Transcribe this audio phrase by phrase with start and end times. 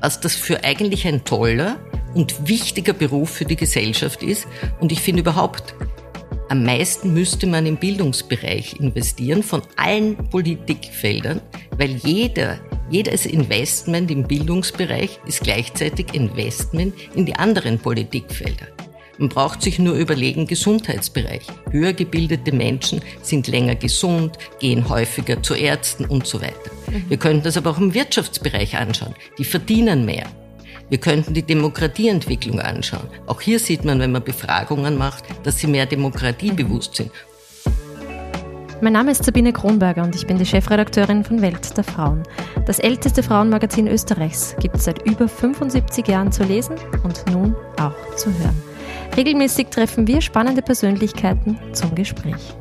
[0.00, 1.78] was das für eigentlich ein toller
[2.14, 4.46] und wichtiger Beruf für die Gesellschaft ist.
[4.80, 5.74] Und ich finde überhaupt,
[6.48, 11.40] am meisten müsste man im Bildungsbereich investieren von allen Politikfeldern,
[11.78, 12.58] weil jeder,
[12.90, 18.66] jedes Investment im Bildungsbereich ist gleichzeitig Investment in die anderen Politikfelder.
[19.18, 21.42] Man braucht sich nur überlegen, Gesundheitsbereich.
[21.70, 26.70] Höher gebildete Menschen sind länger gesund, gehen häufiger zu Ärzten und so weiter.
[27.08, 29.14] Wir könnten das aber auch im Wirtschaftsbereich anschauen.
[29.38, 30.26] Die verdienen mehr.
[30.88, 33.08] Wir könnten die Demokratieentwicklung anschauen.
[33.26, 37.12] Auch hier sieht man, wenn man Befragungen macht, dass sie mehr demokratiebewusst sind.
[38.82, 42.22] Mein Name ist Sabine Kronberger und ich bin die Chefredakteurin von Welt der Frauen.
[42.66, 48.16] Das älteste Frauenmagazin Österreichs gibt es seit über 75 Jahren zu lesen und nun auch
[48.16, 48.62] zu hören.
[49.16, 52.54] Regelmäßig treffen wir spannende Persönlichkeiten zum Gespräch.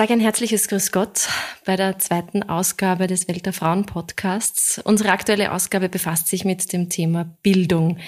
[0.00, 1.28] Sage ein herzliches Grüß Gott
[1.66, 4.80] bei der zweiten Ausgabe des Welt der Frauen Podcasts.
[4.82, 7.98] Unsere aktuelle Ausgabe befasst sich mit dem Thema Bildung.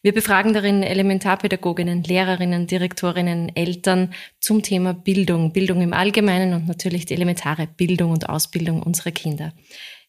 [0.00, 7.04] Wir befragen darin Elementarpädagoginnen, Lehrerinnen, Direktorinnen, Eltern zum Thema Bildung, Bildung im Allgemeinen und natürlich
[7.04, 9.52] die elementare Bildung und Ausbildung unserer Kinder.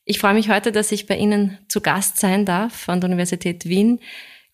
[0.06, 3.66] Ich freue mich heute, dass ich bei Ihnen zu Gast sein darf an der Universität
[3.66, 4.00] Wien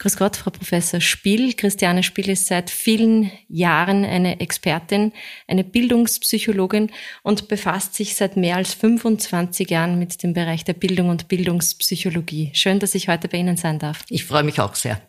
[0.02, 1.54] Grüß Gott, Frau Professor Spiel.
[1.54, 5.12] Christiane Spiel ist seit vielen Jahren eine Expertin,
[5.46, 6.90] eine Bildungspsychologin
[7.22, 12.52] und befasst sich seit mehr als 25 Jahren mit dem Bereich der Bildung und Bildungspsychologie.
[12.54, 14.06] Schön, dass ich heute bei Ihnen sein darf.
[14.08, 15.02] Ich freue mich auch sehr.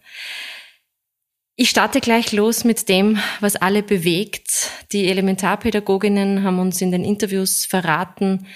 [1.54, 4.70] Ich starte gleich los mit dem, was alle bewegt.
[4.90, 8.48] Die Elementarpädagoginnen haben uns in den Interviews verraten,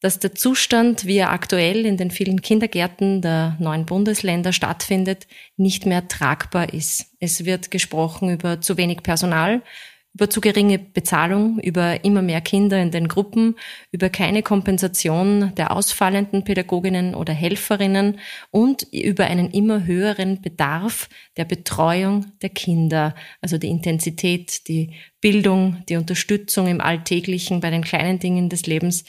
[0.00, 5.86] dass der Zustand, wie er aktuell in den vielen Kindergärten der neuen Bundesländer stattfindet, nicht
[5.86, 7.06] mehr tragbar ist.
[7.18, 9.62] Es wird gesprochen über zu wenig Personal,
[10.16, 13.54] über zu geringe Bezahlung, über immer mehr Kinder in den Gruppen,
[13.92, 18.18] über keine Kompensation der ausfallenden Pädagoginnen oder Helferinnen
[18.50, 25.82] und über einen immer höheren Bedarf der Betreuung der Kinder, also die Intensität, die Bildung,
[25.90, 29.04] die Unterstützung im Alltäglichen bei den kleinen Dingen des Lebens.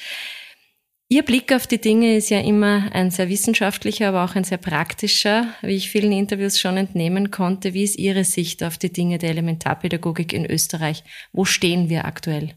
[1.09, 4.57] Ihr Blick auf die Dinge ist ja immer ein sehr wissenschaftlicher, aber auch ein sehr
[4.57, 7.73] praktischer, wie ich vielen Interviews schon entnehmen konnte.
[7.73, 11.05] Wie ist Ihre Sicht auf die Dinge der Elementarpädagogik in Österreich?
[11.31, 12.55] Wo stehen wir aktuell?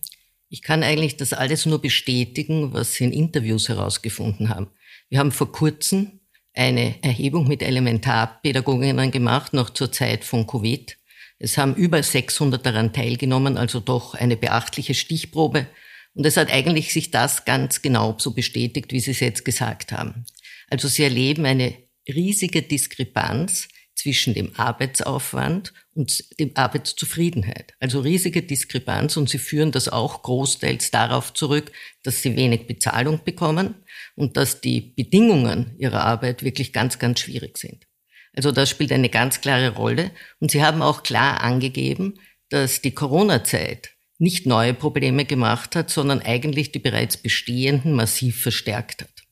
[0.49, 4.67] Ich kann eigentlich das alles nur bestätigen, was Sie in Interviews herausgefunden haben.
[5.09, 6.19] Wir haben vor kurzem
[6.53, 10.99] eine Erhebung mit Elementarpädagoginnen gemacht, noch zur Zeit von Covid.
[11.39, 15.69] Es haben über 600 daran teilgenommen, also doch eine beachtliche Stichprobe.
[16.15, 19.93] Und es hat eigentlich sich das ganz genau so bestätigt, wie Sie es jetzt gesagt
[19.93, 20.27] haben.
[20.69, 21.77] Also Sie erleben eine
[22.09, 23.69] riesige Diskrepanz
[24.01, 27.75] zwischen dem Arbeitsaufwand und dem Arbeitszufriedenheit.
[27.81, 31.71] Also riesige Diskrepanz und sie führen das auch großteils darauf zurück,
[32.03, 33.75] dass sie wenig Bezahlung bekommen
[34.17, 37.87] und dass die Bedingungen ihrer Arbeit wirklich ganz, ganz schwierig sind.
[38.33, 42.15] Also das spielt eine ganz klare Rolle und sie haben auch klar angegeben,
[42.49, 49.03] dass die Corona-Zeit nicht neue Probleme gemacht hat, sondern eigentlich die bereits bestehenden massiv verstärkt
[49.03, 49.25] hat.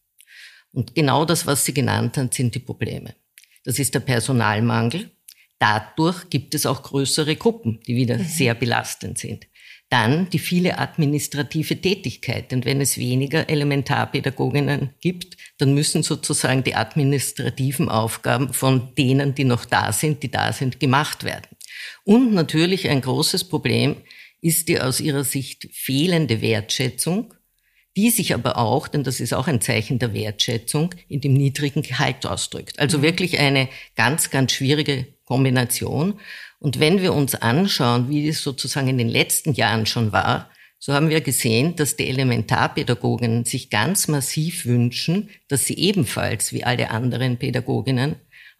[0.72, 3.14] Und genau das, was Sie genannt haben, sind die Probleme.
[3.64, 5.10] Das ist der Personalmangel.
[5.58, 8.24] Dadurch gibt es auch größere Gruppen, die wieder mhm.
[8.24, 9.46] sehr belastend sind.
[9.90, 12.52] Dann die viele administrative Tätigkeit.
[12.52, 19.44] Und wenn es weniger Elementarpädagoginnen gibt, dann müssen sozusagen die administrativen Aufgaben von denen, die
[19.44, 21.48] noch da sind, die da sind, gemacht werden.
[22.04, 23.96] Und natürlich ein großes Problem
[24.40, 27.34] ist die aus ihrer Sicht fehlende Wertschätzung,
[27.96, 31.82] die sich aber auch, denn das ist auch ein Zeichen der Wertschätzung, in dem niedrigen
[31.82, 32.78] Gehalt ausdrückt.
[32.78, 33.02] Also mhm.
[33.02, 36.20] wirklich eine ganz, ganz schwierige Kombination.
[36.60, 40.50] Und wenn wir uns anschauen, wie es sozusagen in den letzten Jahren schon war,
[40.80, 46.62] so haben wir gesehen, dass die Elementarpädagogen sich ganz massiv wünschen, dass sie ebenfalls wie
[46.62, 48.14] alle anderen Pädagoginnen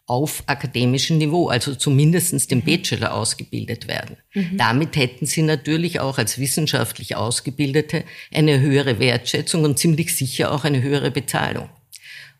[0.09, 2.65] auf akademischem Niveau, also zumindestens dem mhm.
[2.65, 4.17] Bachelor ausgebildet werden.
[4.33, 4.57] Mhm.
[4.57, 10.63] Damit hätten sie natürlich auch als wissenschaftlich Ausgebildete eine höhere Wertschätzung und ziemlich sicher auch
[10.63, 11.69] eine höhere Bezahlung.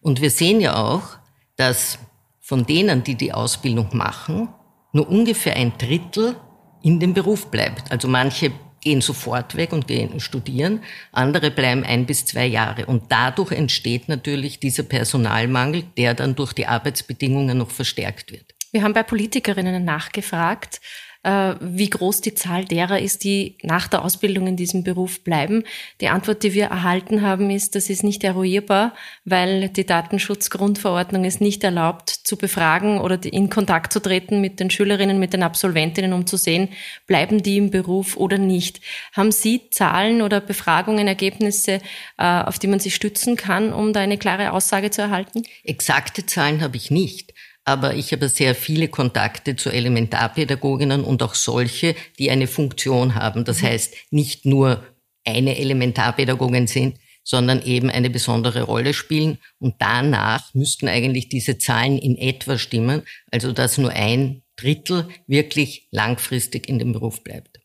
[0.02, 1.20] Und wir sehen ja auch,
[1.58, 2.00] dass
[2.40, 4.50] von denen, die die Ausbildung machen,
[4.92, 6.36] nur ungefähr ein Drittel
[6.82, 7.92] in dem Beruf bleibt.
[7.92, 12.86] Also manche gehen sofort weg und gehen studieren, andere bleiben ein bis zwei Jahre.
[12.86, 18.56] Und dadurch entsteht natürlich dieser Personalmangel, der dann durch die Arbeitsbedingungen noch verstärkt wird.
[18.72, 20.80] Wir haben bei Politikerinnen nachgefragt,
[21.22, 25.66] wie groß die Zahl derer ist, die nach der Ausbildung in diesem Beruf bleiben.
[26.00, 28.94] Die Antwort, die wir erhalten haben, ist, das ist nicht eruierbar,
[29.26, 34.70] weil die Datenschutzgrundverordnung es nicht erlaubt, zu befragen oder in Kontakt zu treten mit den
[34.70, 36.70] Schülerinnen, mit den Absolventinnen, um zu sehen,
[37.06, 38.80] bleiben die im Beruf oder nicht.
[39.12, 41.82] Haben Sie Zahlen oder Befragungen, Ergebnisse,
[42.18, 45.44] äh, auf die man sich stützen kann, um da eine klare Aussage zu erhalten?
[45.66, 47.29] Exakte Zahlen habe ich nicht
[47.70, 53.46] aber ich habe sehr viele Kontakte zu Elementarpädagoginnen und auch solche, die eine Funktion haben.
[53.46, 53.68] Das mhm.
[53.68, 54.84] heißt, nicht nur
[55.24, 59.38] eine Elementarpädagogin sind, sondern eben eine besondere Rolle spielen.
[59.60, 65.88] Und danach müssten eigentlich diese Zahlen in etwa stimmen, also dass nur ein Drittel wirklich
[65.92, 67.60] langfristig in dem Beruf bleibt.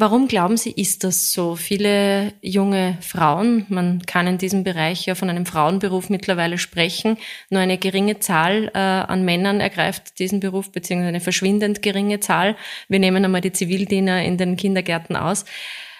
[0.00, 1.56] Warum glauben Sie, ist das so?
[1.56, 7.18] Viele junge Frauen, man kann in diesem Bereich ja von einem Frauenberuf mittlerweile sprechen,
[7.50, 12.56] nur eine geringe Zahl äh, an Männern ergreift diesen Beruf, beziehungsweise eine verschwindend geringe Zahl.
[12.88, 15.44] Wir nehmen einmal die Zivildiener in den Kindergärten aus.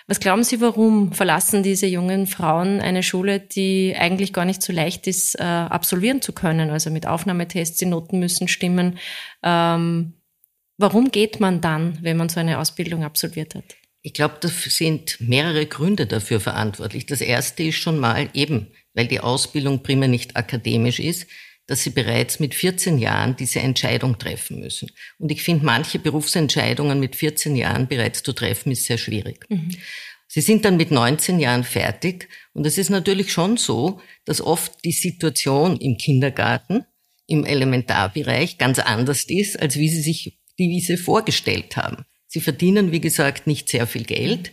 [0.07, 4.73] Was glauben Sie, warum verlassen diese jungen Frauen eine Schule, die eigentlich gar nicht so
[4.73, 6.71] leicht ist, äh, absolvieren zu können?
[6.71, 8.99] Also mit Aufnahmetests, die Noten müssen stimmen.
[9.43, 10.15] Ähm,
[10.79, 13.65] warum geht man dann, wenn man so eine Ausbildung absolviert hat?
[14.03, 17.07] Ich glaube, da sind mehrere Gründe dafür verantwortlich.
[17.07, 21.27] Das erste ist schon mal eben, weil die Ausbildung primär nicht akademisch ist,
[21.67, 24.91] dass sie bereits mit 14 Jahren diese Entscheidung treffen müssen.
[25.19, 29.47] Und ich finde, manche Berufsentscheidungen mit 14 Jahren bereits zu treffen, ist sehr schwierig.
[29.49, 29.77] Mhm.
[30.27, 32.29] Sie sind dann mit 19 Jahren fertig.
[32.53, 36.85] Und es ist natürlich schon so, dass oft die Situation im Kindergarten,
[37.27, 42.05] im Elementarbereich ganz anders ist, als wie sie sich die Wiese vorgestellt haben.
[42.33, 44.53] Sie verdienen, wie gesagt, nicht sehr viel Geld.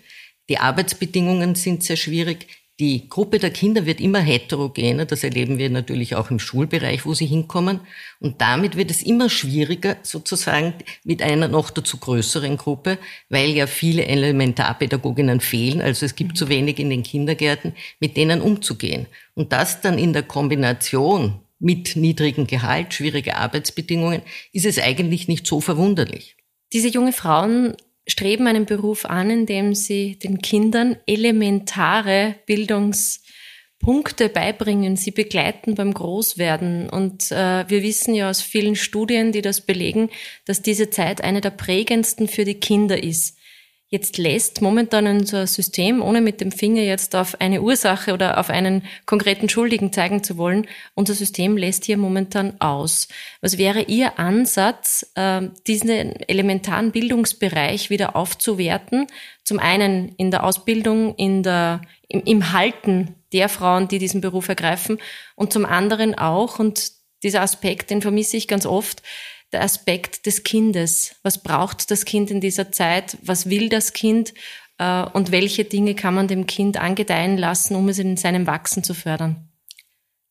[0.49, 2.47] Die Arbeitsbedingungen sind sehr schwierig.
[2.79, 5.05] Die Gruppe der Kinder wird immer heterogener.
[5.05, 7.81] Das erleben wir natürlich auch im Schulbereich, wo sie hinkommen.
[8.19, 12.97] Und damit wird es immer schwieriger, sozusagen mit einer noch dazu größeren Gruppe,
[13.29, 15.79] weil ja viele Elementarpädagoginnen fehlen.
[15.79, 19.05] Also es gibt zu wenig in den Kindergärten, mit denen umzugehen.
[19.35, 25.45] Und das dann in der Kombination mit niedrigem Gehalt, schwierige Arbeitsbedingungen, ist es eigentlich nicht
[25.45, 26.36] so verwunderlich.
[26.73, 27.75] Diese jungen Frauen
[28.07, 35.93] streben einen Beruf an, in dem sie den Kindern elementare Bildungspunkte beibringen, sie begleiten beim
[35.93, 36.89] Großwerden.
[36.89, 40.09] Und äh, wir wissen ja aus vielen Studien, die das belegen,
[40.45, 43.36] dass diese Zeit eine der prägendsten für die Kinder ist.
[43.89, 48.49] Jetzt lässt momentan unser System, ohne mit dem Finger jetzt auf eine Ursache oder auf
[48.49, 53.07] einen konkreten Schuldigen zeigen zu wollen, unser System lässt hier momentan aus.
[53.39, 55.89] Was wäre Ihr Ansatz, ähm, diesen
[56.27, 59.07] elementaren Bildungsbereich wieder aufzuwerten?
[59.45, 64.49] Zum einen in der Ausbildung, in der, im, im Halten der Frauen, die diesen Beruf
[64.49, 64.97] ergreifen
[65.35, 66.91] und zum anderen auch, und
[67.23, 69.01] dieser Aspekt, den vermisse ich ganz oft,
[69.53, 71.15] der Aspekt des Kindes.
[71.23, 73.17] Was braucht das Kind in dieser Zeit?
[73.21, 74.33] Was will das Kind?
[74.77, 78.83] Äh, und welche Dinge kann man dem Kind angedeihen lassen, um es in seinem Wachsen
[78.83, 79.49] zu fördern?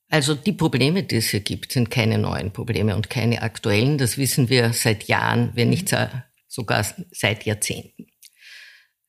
[0.09, 3.99] Also die Probleme, die es hier gibt, sind keine neuen Probleme und keine aktuellen.
[3.99, 5.95] Das wissen wir seit Jahren, wenn nicht
[6.47, 8.07] sogar seit Jahrzehnten.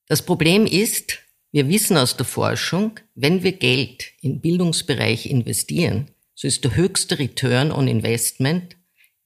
[0.08, 1.20] Das Problem ist,
[1.52, 7.20] wir wissen aus der Forschung, wenn wir Geld im Bildungsbereich investieren, so ist der höchste
[7.20, 8.77] Return on Investment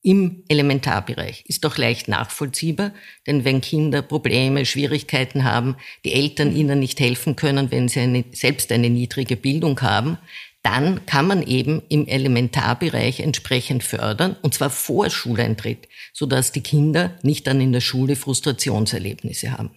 [0.02, 1.44] im Elementarbereich.
[1.46, 2.92] Ist doch leicht nachvollziehbar,
[3.26, 8.24] denn wenn Kinder Probleme, Schwierigkeiten haben, die Eltern ihnen nicht helfen können, wenn sie eine,
[8.32, 10.18] selbst eine niedrige Bildung haben,
[10.62, 17.16] dann kann man eben im Elementarbereich entsprechend fördern, und zwar vor Schuleintritt, sodass die Kinder
[17.22, 19.70] nicht dann in der Schule Frustrationserlebnisse haben.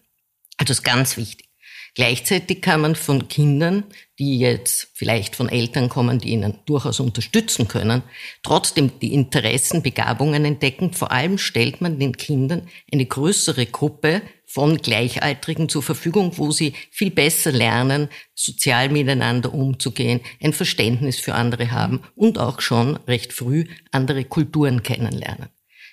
[0.58, 1.45] Also ist ganz wichtig.
[1.96, 3.86] Gleichzeitig kann man von Kindern,
[4.20, 8.04] die jetzt vielleicht von Eltern kommen, die ihnen durchaus unterstützen können,
[8.44, 10.92] trotzdem die Interessen, Begabungen entdecken.
[10.92, 16.74] Vor allem stellt man den Kindern eine größere Gruppe von Gleichaltrigen zur Verfügung, wo sie
[16.92, 23.32] viel besser lernen, sozial miteinander umzugehen, ein Verständnis für andere haben und auch schon recht
[23.32, 25.48] früh andere Kulturen kennenlernen.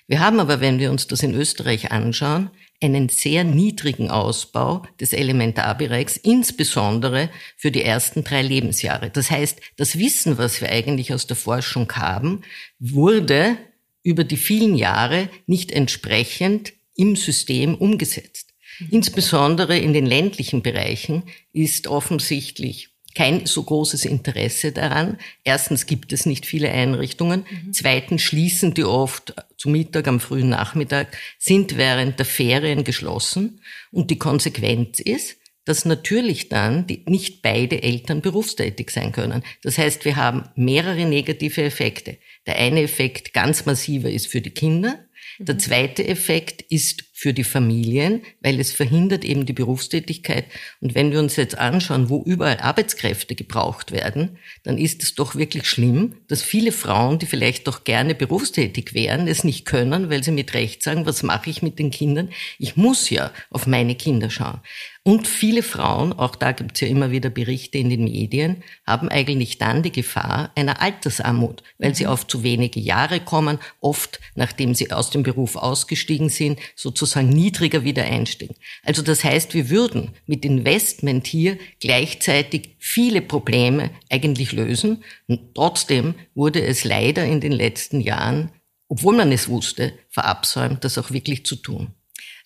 [0.07, 2.49] Wir haben aber, wenn wir uns das in Österreich anschauen,
[2.83, 9.09] einen sehr niedrigen Ausbau des Elementarbereichs, insbesondere für die ersten drei Lebensjahre.
[9.09, 12.41] Das heißt, das Wissen, was wir eigentlich aus der Forschung haben,
[12.79, 13.57] wurde
[14.03, 18.53] über die vielen Jahre nicht entsprechend im System umgesetzt.
[18.91, 25.17] Insbesondere in den ländlichen Bereichen ist offensichtlich kein so großes Interesse daran.
[25.43, 27.45] Erstens gibt es nicht viele Einrichtungen.
[27.49, 27.73] Mhm.
[27.73, 33.61] Zweitens schließen die oft zu Mittag am frühen Nachmittag, sind während der Ferien geschlossen.
[33.91, 39.43] Und die Konsequenz ist, dass natürlich dann die, nicht beide Eltern berufstätig sein können.
[39.61, 42.17] Das heißt, wir haben mehrere negative Effekte.
[42.45, 44.99] Der eine Effekt ganz massiver ist für die Kinder.
[45.39, 50.43] Der zweite Effekt ist für die Familien, weil es verhindert eben die Berufstätigkeit.
[50.81, 55.33] Und wenn wir uns jetzt anschauen, wo überall Arbeitskräfte gebraucht werden, dann ist es doch
[55.35, 60.21] wirklich schlimm, dass viele Frauen, die vielleicht doch gerne berufstätig wären, es nicht können, weil
[60.21, 62.27] sie mit Recht sagen, was mache ich mit den Kindern?
[62.59, 64.59] Ich muss ja auf meine Kinder schauen.
[65.05, 69.09] Und viele Frauen, auch da gibt es ja immer wieder Berichte in den Medien, haben
[69.09, 72.09] eigentlich dann die Gefahr einer Altersarmut, weil sie mhm.
[72.09, 77.83] auf zu wenige Jahre kommen, oft nachdem sie aus dem Beruf ausgestiegen sind, sozusagen niedriger
[77.83, 78.55] wieder einsteigen.
[78.83, 85.03] Also das heißt, wir würden mit Investment hier gleichzeitig viele Probleme eigentlich lösen.
[85.27, 88.51] Und trotzdem wurde es leider in den letzten Jahren,
[88.87, 91.93] obwohl man es wusste, verabsäumt, das auch wirklich zu tun.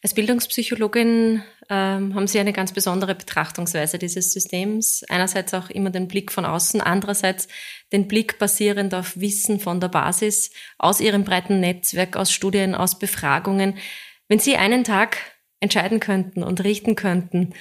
[0.04, 5.04] Als Bildungspsychologin ähm, haben Sie eine ganz besondere Betrachtungsweise dieses Systems.
[5.10, 7.48] Einerseits auch immer den Blick von außen, andererseits
[7.92, 13.00] den Blick basierend auf Wissen von der Basis, aus Ihrem breiten Netzwerk, aus Studien, aus
[13.00, 13.78] Befragungen.
[14.28, 15.18] Wenn Sie einen Tag
[15.60, 17.54] entscheiden könnten und richten könnten,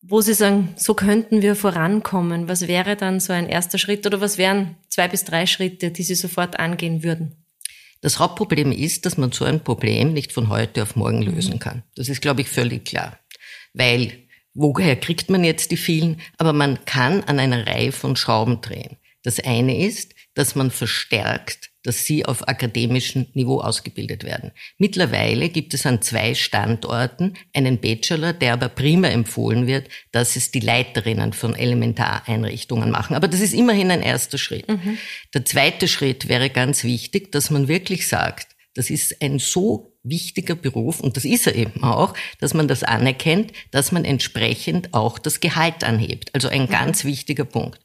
[0.00, 4.20] wo Sie sagen, so könnten wir vorankommen, was wäre dann so ein erster Schritt oder
[4.20, 7.44] was wären zwei bis drei Schritte, die Sie sofort angehen würden?
[8.00, 11.34] Das Hauptproblem ist, dass man so ein Problem nicht von heute auf morgen mhm.
[11.34, 11.82] lösen kann.
[11.96, 13.18] Das ist, glaube ich, völlig klar.
[13.74, 14.12] Weil,
[14.54, 16.20] woher kriegt man jetzt die vielen?
[16.36, 18.96] Aber man kann an einer Reihe von Schrauben drehen.
[19.24, 24.52] Das eine ist, dass man verstärkt dass sie auf akademischem Niveau ausgebildet werden.
[24.78, 30.50] Mittlerweile gibt es an zwei Standorten einen Bachelor, der aber prima empfohlen wird, dass es
[30.50, 33.14] die Leiterinnen von Elementareinrichtungen machen.
[33.14, 34.68] Aber das ist immerhin ein erster Schritt.
[34.68, 34.98] Mhm.
[35.34, 40.54] Der zweite Schritt wäre ganz wichtig, dass man wirklich sagt, das ist ein so wichtiger
[40.54, 45.18] Beruf, und das ist er eben auch, dass man das anerkennt, dass man entsprechend auch
[45.18, 46.34] das Gehalt anhebt.
[46.34, 46.68] Also ein mhm.
[46.68, 47.80] ganz wichtiger Punkt.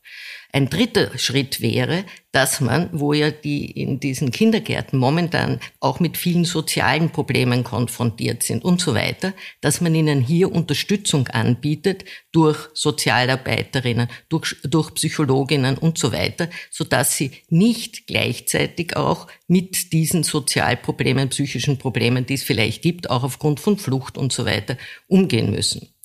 [0.55, 6.15] Ein dritter Schritt wäre, dass man, wo ja die in diesen Kindergärten momentan auch mit
[6.15, 12.69] vielen sozialen Problemen konfrontiert sind und so weiter, dass man ihnen hier Unterstützung anbietet durch
[12.75, 20.22] Sozialarbeiterinnen, durch, durch Psychologinnen und so weiter, so dass sie nicht gleichzeitig auch mit diesen
[20.22, 25.50] Sozialproblemen, psychischen Problemen, die es vielleicht gibt, auch aufgrund von Flucht und so weiter, umgehen
[25.50, 25.95] müssen.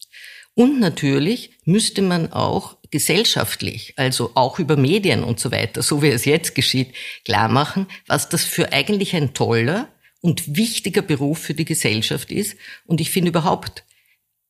[0.55, 6.09] Und natürlich müsste man auch gesellschaftlich, also auch über Medien und so weiter, so wie
[6.09, 9.89] es jetzt geschieht, klar machen, was das für eigentlich ein toller
[10.21, 12.57] und wichtiger Beruf für die Gesellschaft ist.
[12.87, 13.85] Und ich finde überhaupt,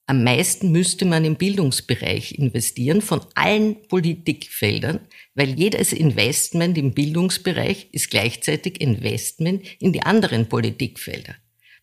[0.07, 5.01] am meisten müsste man im Bildungsbereich investieren von allen Politikfeldern,
[5.35, 11.35] weil jedes Investment im Bildungsbereich ist gleichzeitig Investment in die anderen Politikfelder.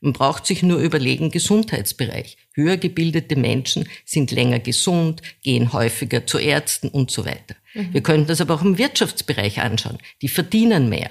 [0.06, 2.38] Man braucht sich nur überlegen, Gesundheitsbereich.
[2.54, 7.56] Höher gebildete Menschen sind länger gesund, gehen häufiger zu Ärzten und so weiter.
[7.74, 7.92] Mhm.
[7.92, 9.98] Wir könnten das aber auch im Wirtschaftsbereich anschauen.
[10.22, 11.10] Die verdienen mehr.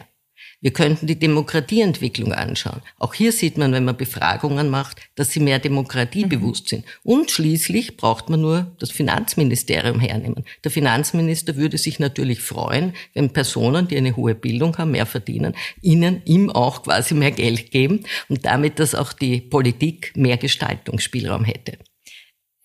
[0.64, 2.80] Wir könnten die Demokratieentwicklung anschauen.
[2.98, 6.68] Auch hier sieht man, wenn man Befragungen macht, dass sie mehr demokratiebewusst mhm.
[6.68, 6.84] sind.
[7.02, 10.46] Und schließlich braucht man nur das Finanzministerium hernehmen.
[10.64, 15.54] Der Finanzminister würde sich natürlich freuen, wenn Personen, die eine hohe Bildung haben, mehr verdienen,
[15.82, 21.44] ihnen ihm auch quasi mehr Geld geben und damit, dass auch die Politik mehr Gestaltungsspielraum
[21.44, 21.76] hätte.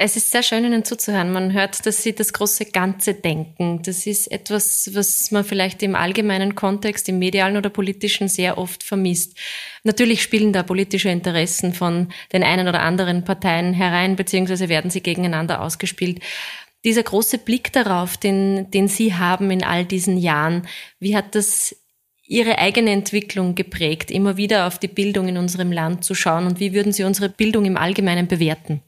[0.02, 1.34] Es ist sehr schön, Ihnen zuzuhören.
[1.34, 3.82] Man hört, dass Sie das große Ganze denken.
[3.84, 8.82] Das ist etwas, was man vielleicht im allgemeinen Kontext, im medialen oder politischen sehr oft
[8.82, 9.38] vermisst.
[9.84, 15.02] Natürlich spielen da politische Interessen von den einen oder anderen Parteien herein, beziehungsweise werden sie
[15.02, 16.22] gegeneinander ausgespielt.
[16.86, 20.66] Dieser große Blick darauf, den, den Sie haben in all diesen Jahren,
[21.02, 21.76] wie hat das
[22.24, 26.62] Ihre eigene Entwicklung geprägt, immer wieder auf die Bildung in unserem Land zu schauen und
[26.62, 28.82] wie würden Sie unsere Bildung im Allgemeinen bewerten?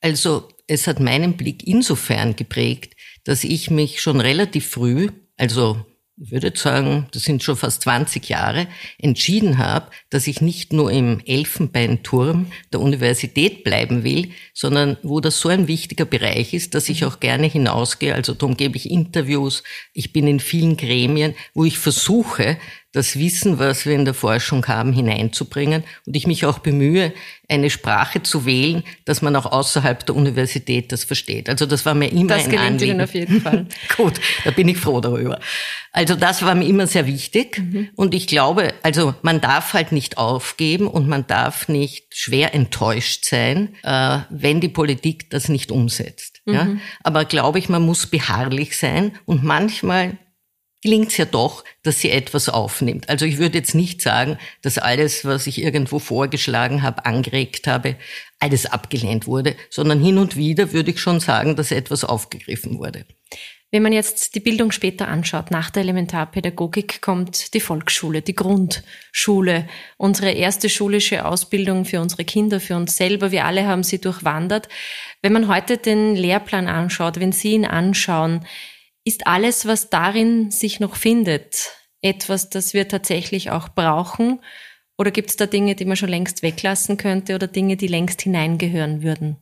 [0.00, 5.84] Also es hat meinen Blick insofern geprägt, dass ich mich schon relativ früh, also
[6.22, 8.66] ich würde sagen, das sind schon fast 20 Jahre,
[8.98, 15.40] entschieden habe, dass ich nicht nur im Elfenbeinturm der Universität bleiben will, sondern wo das
[15.40, 18.14] so ein wichtiger Bereich ist, dass ich auch gerne hinausgehe.
[18.14, 19.62] Also darum gebe ich Interviews.
[19.94, 22.58] Ich bin in vielen Gremien, wo ich versuche,
[22.92, 27.12] das Wissen, was wir in der Forschung haben, hineinzubringen und ich mich auch bemühe,
[27.48, 31.48] eine Sprache zu wählen, dass man auch außerhalb der Universität das versteht.
[31.48, 32.92] Also das war mir immer das ein gelingt Anliegen.
[32.92, 33.66] Ihnen auf jeden Fall.
[33.96, 35.38] Gut, da bin ich froh darüber.
[35.92, 37.90] Also das war mir immer sehr wichtig mhm.
[37.96, 43.24] und ich glaube, also man darf halt nicht aufgeben und man darf nicht schwer enttäuscht
[43.24, 46.42] sein, äh, wenn die Politik das nicht umsetzt.
[46.44, 46.54] Mhm.
[46.54, 46.68] Ja?
[47.02, 50.18] Aber glaube ich, man muss beharrlich sein und manchmal
[50.82, 53.08] gelingt es ja doch, dass sie etwas aufnimmt.
[53.08, 57.96] Also ich würde jetzt nicht sagen, dass alles, was ich irgendwo vorgeschlagen habe, angeregt habe,
[58.38, 63.04] alles abgelehnt wurde, sondern hin und wieder würde ich schon sagen, dass etwas aufgegriffen wurde.
[63.72, 69.68] Wenn man jetzt die Bildung später anschaut, nach der Elementarpädagogik kommt die Volksschule, die Grundschule,
[69.96, 73.30] unsere erste schulische Ausbildung für unsere Kinder, für uns selber.
[73.30, 74.68] Wir alle haben sie durchwandert.
[75.22, 78.44] Wenn man heute den Lehrplan anschaut, wenn Sie ihn anschauen,
[79.10, 84.38] ist alles, was darin sich noch findet, etwas, das wir tatsächlich auch brauchen?
[84.96, 88.22] Oder gibt es da Dinge, die man schon längst weglassen könnte oder Dinge, die längst
[88.22, 89.36] hineingehören würden?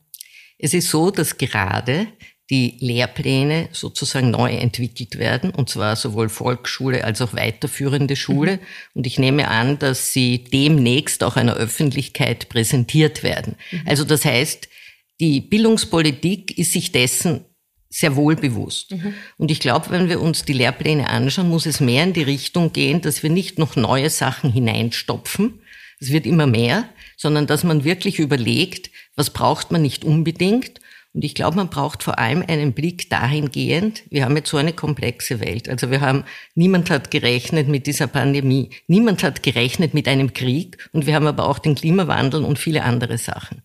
[0.57, 2.07] Es ist so, dass gerade
[2.49, 8.57] die Lehrpläne sozusagen neu entwickelt werden, und zwar sowohl Volksschule als auch weiterführende Schule.
[8.57, 8.61] Mhm.
[8.95, 13.57] Und ich nehme an, dass sie demnächst auch einer Öffentlichkeit präsentiert werden.
[13.71, 13.83] Mhm.
[13.85, 14.71] Also das heißt,
[15.21, 17.45] die Bildungspolitik ist sich dessen
[17.91, 18.93] sehr wohl bewusst.
[18.93, 19.15] Mhm.
[19.37, 22.73] Und ich glaube, wenn wir uns die Lehrpläne anschauen, muss es mehr in die Richtung
[22.73, 25.61] gehen, dass wir nicht noch neue Sachen hineinstopfen.
[26.01, 30.81] Es wird immer mehr, sondern dass man wirklich überlegt, was braucht man nicht unbedingt
[31.15, 34.73] und ich glaube, man braucht vor allem einen Blick dahingehend, wir haben jetzt so eine
[34.73, 35.69] komplexe Welt.
[35.69, 40.77] Also wir haben, niemand hat gerechnet mit dieser Pandemie, niemand hat gerechnet mit einem Krieg
[40.93, 43.63] und wir haben aber auch den Klimawandel und viele andere Sachen.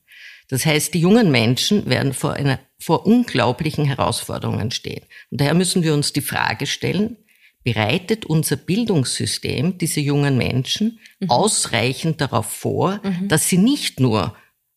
[0.50, 5.04] Das heißt, die jungen Menschen werden vor einer, vor unglaublichen Herausforderungen stehen.
[5.32, 7.18] Und daher müssen wir uns die Frage stellen,
[7.64, 11.30] bereitet unser Bildungssystem diese jungen Menschen mhm.
[11.30, 13.28] ausreichend darauf vor, mhm.
[13.28, 14.36] dass sie nicht nur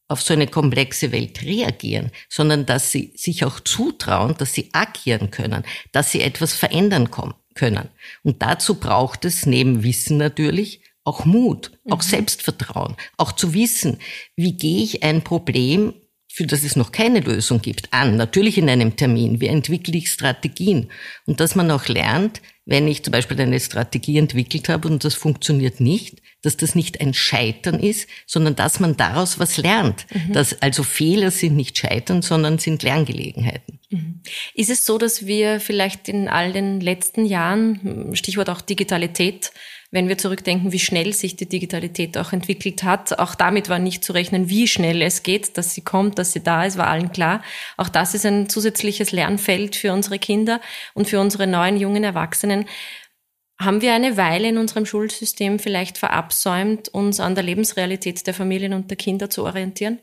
[0.09, 5.33] auf so eine komplexe Welt reagieren, sondern dass sie sich auch zutrauen, dass sie agieren
[5.33, 7.11] können, dass sie etwas verändern
[7.55, 7.89] können.
[8.23, 12.09] Und dazu braucht es neben Wissen natürlich auch Mut, auch mhm.
[12.09, 13.99] Selbstvertrauen, auch zu wissen,
[14.35, 15.95] wie gehe ich ein Problem,
[16.37, 18.17] für das es noch keine Lösung gibt, an.
[18.17, 19.41] Natürlich in einem Termin.
[19.41, 20.91] Wie entwickle ich Strategien?
[21.25, 25.15] Und dass man auch lernt, wenn ich zum Beispiel eine Strategie entwickelt habe und das
[25.15, 30.05] funktioniert nicht, dass das nicht ein Scheitern ist, sondern dass man daraus was lernt.
[30.13, 30.35] Mhm.
[30.35, 33.79] Dass also Fehler sind nicht Scheitern, sondern sind Lerngelegenheiten.
[33.89, 34.21] Mhm.
[34.53, 39.53] Ist es so, dass wir vielleicht in all den letzten Jahren, Stichwort auch Digitalität,
[39.97, 43.19] wenn wir zurückdenken, wie schnell sich die Digitalität auch entwickelt hat.
[43.19, 46.43] Auch damit war nicht zu rechnen, wie schnell es geht, dass sie kommt, dass sie
[46.43, 47.43] da ist, war allen klar.
[47.79, 50.61] Auch das ist ein zusätzliches Lernfeld für unsere Kinder
[50.93, 52.67] und für unsere neuen jungen Erwachsenen.
[53.59, 58.75] Haben wir eine Weile in unserem Schulsystem vielleicht verabsäumt, uns an der Lebensrealität der Familien
[58.75, 60.01] und der Kinder zu orientieren?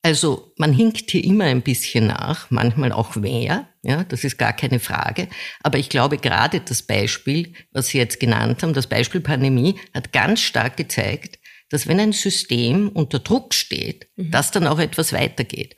[0.00, 4.52] Also man hinkt hier immer ein bisschen nach, manchmal auch mehr, ja, das ist gar
[4.52, 5.28] keine Frage.
[5.62, 10.12] Aber ich glaube, gerade das Beispiel, was Sie jetzt genannt haben, das Beispiel Pandemie, hat
[10.12, 11.38] ganz stark gezeigt,
[11.70, 14.30] dass wenn ein System unter Druck steht, mhm.
[14.30, 15.76] dass dann auch etwas weitergeht.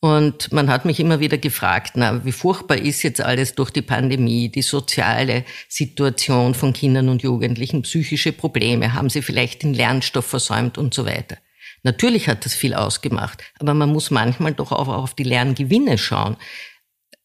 [0.00, 3.80] Und man hat mich immer wieder gefragt, na, wie furchtbar ist jetzt alles durch die
[3.80, 10.26] Pandemie, die soziale Situation von Kindern und Jugendlichen, psychische Probleme, haben sie vielleicht den Lernstoff
[10.26, 11.38] versäumt und so weiter.
[11.84, 16.36] Natürlich hat das viel ausgemacht, aber man muss manchmal doch auch auf die Lerngewinne schauen.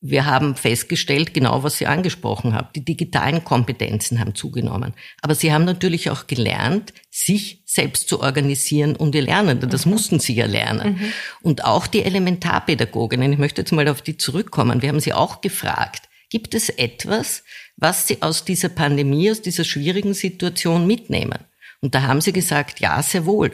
[0.01, 4.93] Wir haben festgestellt, genau was Sie angesprochen haben, die digitalen Kompetenzen haben zugenommen.
[5.21, 9.59] Aber Sie haben natürlich auch gelernt, sich selbst zu organisieren und ihr lernen.
[9.59, 9.91] Das mhm.
[9.91, 10.93] mussten Sie ja lernen.
[10.93, 11.13] Mhm.
[11.41, 15.41] Und auch die Elementarpädagoginnen, ich möchte jetzt mal auf die zurückkommen, wir haben Sie auch
[15.41, 17.43] gefragt, gibt es etwas,
[17.75, 21.39] was Sie aus dieser Pandemie, aus dieser schwierigen Situation mitnehmen?
[21.81, 23.51] Und da haben Sie gesagt, ja, sehr wohl.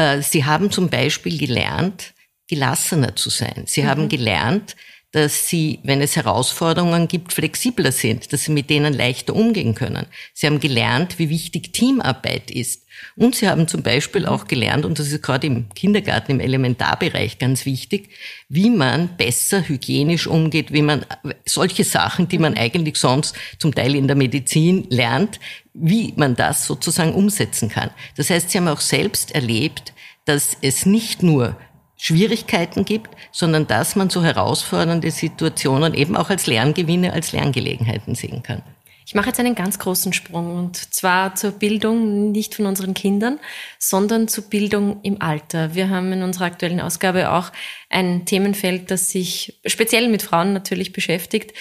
[0.00, 2.14] Äh, sie haben zum Beispiel gelernt,
[2.48, 3.64] gelassener zu sein.
[3.66, 3.86] Sie mhm.
[3.86, 4.76] haben gelernt,
[5.12, 10.06] dass sie, wenn es Herausforderungen gibt, flexibler sind, dass sie mit denen leichter umgehen können.
[10.34, 12.86] Sie haben gelernt, wie wichtig Teamarbeit ist.
[13.16, 17.38] Und sie haben zum Beispiel auch gelernt, und das ist gerade im Kindergarten, im Elementarbereich
[17.38, 18.10] ganz wichtig,
[18.48, 21.04] wie man besser hygienisch umgeht, wie man
[21.44, 25.40] solche Sachen, die man eigentlich sonst zum Teil in der Medizin lernt,
[25.74, 27.90] wie man das sozusagen umsetzen kann.
[28.16, 29.92] Das heißt, sie haben auch selbst erlebt,
[30.24, 31.56] dass es nicht nur
[32.00, 38.42] Schwierigkeiten gibt, sondern dass man so herausfordernde Situationen eben auch als Lerngewinne, als Lerngelegenheiten sehen
[38.42, 38.62] kann.
[39.04, 43.38] Ich mache jetzt einen ganz großen Sprung und zwar zur Bildung nicht von unseren Kindern,
[43.78, 45.74] sondern zur Bildung im Alter.
[45.74, 47.50] Wir haben in unserer aktuellen Ausgabe auch
[47.90, 51.52] ein Themenfeld, das sich speziell mit Frauen natürlich beschäftigt,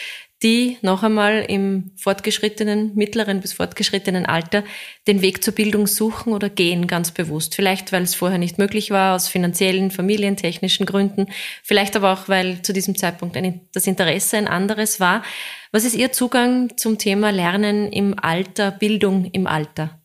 [0.41, 4.63] die noch einmal im fortgeschrittenen, mittleren bis fortgeschrittenen Alter
[5.07, 7.55] den Weg zur Bildung suchen oder gehen ganz bewusst.
[7.55, 11.27] Vielleicht, weil es vorher nicht möglich war, aus finanziellen, familientechnischen Gründen.
[11.63, 15.23] Vielleicht aber auch, weil zu diesem Zeitpunkt ein, das Interesse ein anderes war.
[15.71, 19.98] Was ist Ihr Zugang zum Thema Lernen im Alter, Bildung im Alter?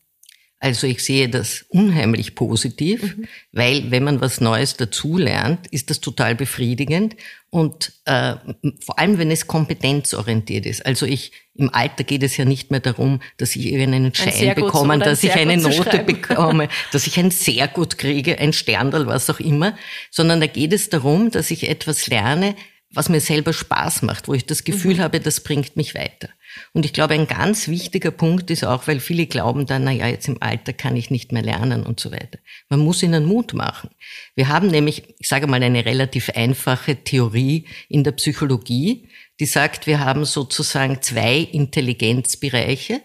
[0.59, 3.27] Also ich sehe das unheimlich positiv, mhm.
[3.51, 7.15] weil wenn man was Neues dazulernt, ist das total befriedigend
[7.49, 8.35] und äh,
[8.79, 10.85] vor allem, wenn es kompetenzorientiert ist.
[10.85, 14.99] Also ich im Alter geht es ja nicht mehr darum, dass ich irgendeinen Schein bekomme,
[14.99, 19.39] dass ich eine Note bekomme, dass ich ein sehr gut kriege, ein Sterndal, was auch
[19.39, 19.77] immer,
[20.11, 22.55] sondern da geht es darum, dass ich etwas lerne,
[22.91, 24.99] was mir selber Spaß macht, wo ich das Gefühl mhm.
[24.99, 26.29] habe, das bringt mich weiter.
[26.73, 30.07] Und ich glaube, ein ganz wichtiger Punkt ist auch, weil viele glauben dann, na ja,
[30.07, 32.39] jetzt im Alter kann ich nicht mehr lernen und so weiter.
[32.69, 33.89] Man muss ihnen Mut machen.
[34.35, 39.87] Wir haben nämlich, ich sage mal, eine relativ einfache Theorie in der Psychologie, die sagt,
[39.87, 43.01] wir haben sozusagen zwei Intelligenzbereiche.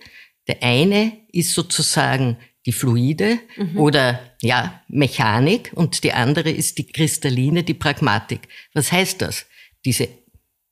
[0.46, 2.36] Der eine ist sozusagen
[2.66, 3.78] die Fluide mhm.
[3.78, 8.48] oder ja, Mechanik und die andere ist die kristalline, die Pragmatik.
[8.74, 9.46] Was heißt das?
[9.84, 10.08] Diese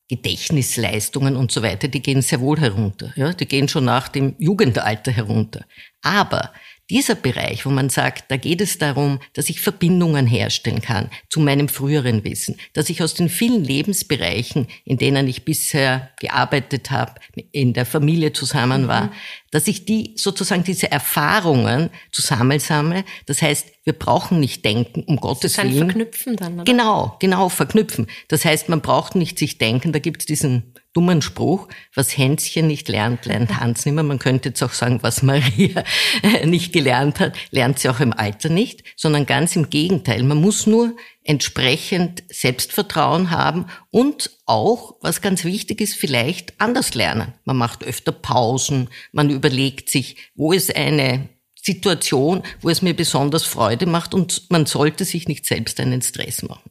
[0.09, 3.12] Gedächtnisleistungen und so weiter, die gehen sehr wohl herunter.
[3.14, 5.64] Ja, die gehen schon nach dem Jugendalter herunter.
[6.03, 6.53] Aber
[6.90, 11.40] dieser Bereich, wo man sagt, da geht es darum, dass ich Verbindungen herstellen kann zu
[11.40, 17.14] meinem früheren Wissen, dass ich aus den vielen Lebensbereichen, in denen ich bisher gearbeitet habe,
[17.53, 19.11] in der Familie zusammen war, mhm.
[19.51, 23.05] dass ich die sozusagen diese Erfahrungen zusammensammle.
[23.27, 25.90] Das heißt, wir brauchen nicht denken, um Gottes das Willen.
[25.90, 26.64] Verknüpfen dann, oder?
[26.64, 28.07] Genau, genau, verknüpfen.
[28.29, 32.66] Das heißt, man braucht nicht sich denken, da gibt es diesen dummen Spruch, was Hänschen
[32.66, 34.03] nicht lernt, lernt Hans nimmer.
[34.03, 35.85] Man könnte jetzt auch sagen, was Maria
[36.44, 40.22] nicht gelernt hat, lernt sie auch im Alter nicht, sondern ganz im Gegenteil.
[40.22, 47.35] Man muss nur entsprechend Selbstvertrauen haben und auch, was ganz wichtig ist, vielleicht anders lernen.
[47.44, 51.29] Man macht öfter Pausen, man überlegt sich, wo ist eine
[51.61, 56.42] Situation, wo es mir besonders Freude macht und man sollte sich nicht selbst einen Stress
[56.42, 56.70] machen.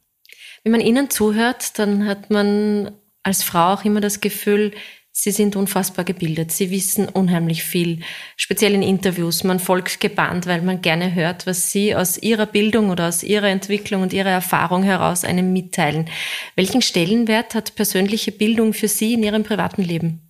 [0.63, 2.91] Wenn man Ihnen zuhört, dann hat man
[3.27, 4.71] als Frau auch immer das Gefühl,
[5.11, 6.51] Sie sind unfassbar gebildet.
[6.51, 8.01] Sie wissen unheimlich viel,
[8.37, 9.43] speziell in Interviews.
[9.43, 13.47] Man folgt gebannt, weil man gerne hört, was Sie aus Ihrer Bildung oder aus Ihrer
[13.47, 16.07] Entwicklung und Ihrer Erfahrung heraus einem mitteilen.
[16.55, 20.21] Welchen Stellenwert hat persönliche Bildung für Sie in Ihrem privaten Leben?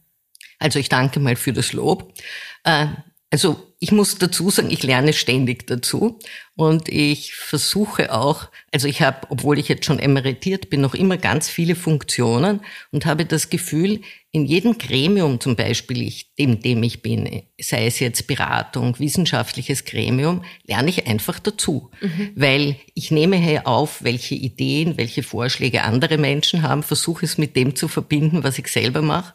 [0.58, 2.14] Also ich danke mal für das Lob.
[3.30, 6.18] Also ich muss dazu sagen, ich lerne ständig dazu.
[6.56, 11.18] Und ich versuche auch, also ich habe, obwohl ich jetzt schon emeritiert bin, noch immer
[11.18, 12.62] ganz viele Funktionen
[12.92, 17.86] und habe das Gefühl, in jedem Gremium zum Beispiel, ich, in dem ich bin, sei
[17.86, 22.32] es jetzt Beratung, wissenschaftliches Gremium, lerne ich einfach dazu, mhm.
[22.36, 27.56] weil ich nehme hier auf, welche Ideen, welche Vorschläge andere Menschen haben, versuche es mit
[27.56, 29.34] dem zu verbinden, was ich selber mache.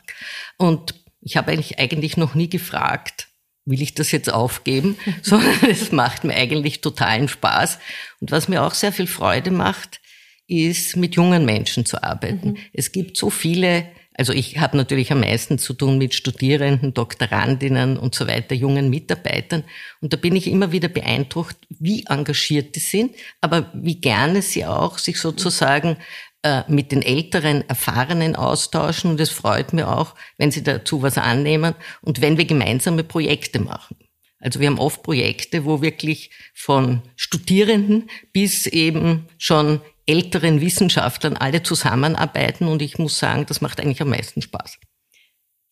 [0.56, 3.28] Und ich habe eigentlich, eigentlich noch nie gefragt,
[3.64, 7.78] will ich das jetzt aufgeben, sondern es macht mir eigentlich totalen Spaß.
[8.20, 10.00] Und was mir auch sehr viel Freude macht,
[10.46, 12.50] ist mit jungen Menschen zu arbeiten.
[12.50, 12.56] Mhm.
[12.72, 17.96] Es gibt so viele, also ich habe natürlich am meisten zu tun mit Studierenden, Doktorandinnen
[17.96, 19.64] und so weiter, jungen Mitarbeitern.
[20.00, 24.66] Und da bin ich immer wieder beeindruckt, wie engagiert die sind, aber wie gerne sie
[24.66, 25.96] auch sich sozusagen
[26.42, 31.18] äh, mit den älteren Erfahrenen austauschen und es freut mir auch, wenn sie dazu was
[31.18, 33.96] annehmen und wenn wir gemeinsame Projekte machen.
[34.40, 41.62] Also wir haben oft Projekte, wo wirklich von Studierenden bis eben schon älteren Wissenschaftlern alle
[41.62, 44.78] zusammenarbeiten und ich muss sagen, das macht eigentlich am meisten Spaß.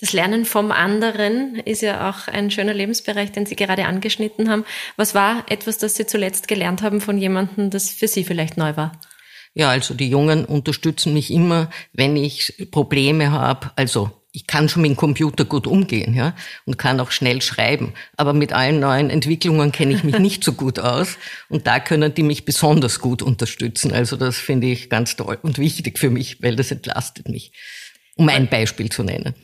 [0.00, 4.64] Das Lernen vom anderen ist ja auch ein schöner Lebensbereich, den Sie gerade angeschnitten haben.
[4.96, 8.76] Was war etwas, das Sie zuletzt gelernt haben von jemandem, das für Sie vielleicht neu
[8.76, 8.92] war?
[9.54, 13.72] Ja, also die Jungen unterstützen mich immer, wenn ich Probleme habe.
[13.76, 16.34] Also ich kann schon mit dem Computer gut umgehen, ja,
[16.64, 17.94] und kann auch schnell schreiben.
[18.16, 21.16] Aber mit allen neuen Entwicklungen kenne ich mich nicht so gut aus.
[21.48, 23.92] Und da können die mich besonders gut unterstützen.
[23.92, 27.52] Also das finde ich ganz toll und wichtig für mich, weil das entlastet mich.
[28.16, 29.34] Um ein Beispiel zu nennen.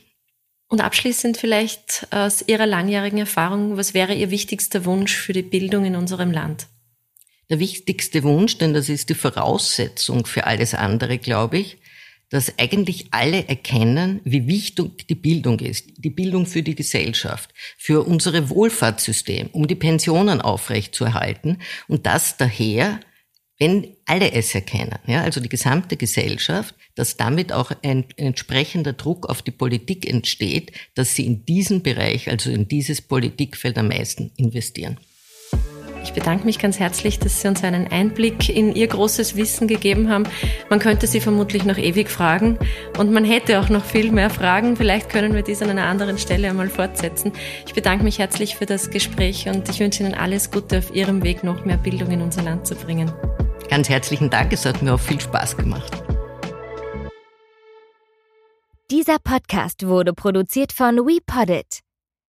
[0.69, 5.85] Und abschließend vielleicht aus Ihrer langjährigen Erfahrung, was wäre Ihr wichtigster Wunsch für die Bildung
[5.85, 6.67] in unserem Land?
[7.49, 11.77] Der wichtigste Wunsch, denn das ist die Voraussetzung für alles andere, glaube ich,
[12.29, 15.85] dass eigentlich alle erkennen, wie wichtig die Bildung ist.
[15.97, 22.99] Die Bildung für die Gesellschaft, für unsere Wohlfahrtssystem, um die Pensionen aufrechtzuerhalten und dass daher,
[23.59, 29.29] wenn alle es erkennen, ja, also die gesamte Gesellschaft, dass damit auch ein entsprechender Druck
[29.29, 34.31] auf die Politik entsteht, dass sie in diesen Bereich, also in dieses Politikfeld am meisten
[34.35, 34.99] investieren.
[36.07, 40.09] Ich bedanke mich ganz herzlich, dass Sie uns einen Einblick in Ihr großes Wissen gegeben
[40.09, 40.23] haben.
[40.69, 42.57] Man könnte Sie vermutlich noch ewig fragen
[42.97, 44.77] und man hätte auch noch viel mehr Fragen.
[44.77, 47.33] Vielleicht können wir dies an einer anderen Stelle einmal fortsetzen.
[47.65, 51.23] Ich bedanke mich herzlich für das Gespräch und ich wünsche Ihnen alles Gute auf Ihrem
[51.23, 53.11] Weg, noch mehr Bildung in unser Land zu bringen.
[53.69, 55.91] Ganz herzlichen Dank, es hat mir auch viel Spaß gemacht.
[58.89, 61.81] Dieser Podcast wurde produziert von WePoddit.